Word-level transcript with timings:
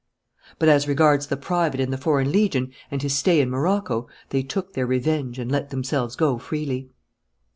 But, 0.57 0.67
as 0.67 0.87
regards 0.87 1.27
the 1.27 1.37
private 1.37 1.79
in 1.79 1.91
the 1.91 1.95
Foreign 1.99 2.31
Legion 2.31 2.71
and 2.89 2.99
his 3.03 3.15
stay 3.15 3.39
in 3.39 3.51
Morocco, 3.51 4.07
they 4.29 4.41
took 4.41 4.73
their 4.73 4.87
revenge 4.87 5.37
and 5.37 5.51
let 5.51 5.69
themselves 5.69 6.15
go 6.15 6.39
freely. 6.39 6.89